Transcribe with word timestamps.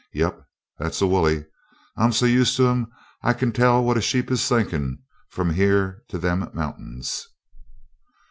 "Yep 0.13 0.43
that's 0.79 0.99
a 1.03 1.05
woolie. 1.05 1.45
I'm 1.95 2.11
so 2.11 2.25
used 2.25 2.57
to 2.57 2.67
'em 2.67 2.91
I 3.21 3.33
kin 3.33 3.51
tell 3.51 3.83
what 3.83 3.97
a 3.97 4.01
sheep 4.01 4.31
is 4.31 4.47
thinkin' 4.49 4.97
from 5.29 5.53
here 5.53 6.01
to 6.07 6.17
them 6.17 6.49
mountains." 6.55 7.27